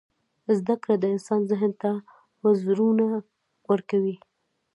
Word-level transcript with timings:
•زده 0.57 0.75
کړه 0.81 0.95
د 0.99 1.03
انسان 1.13 1.41
ذهن 1.51 1.71
ته 1.81 1.89
وزرونه 2.43 3.05
ورکوي. 3.71 4.15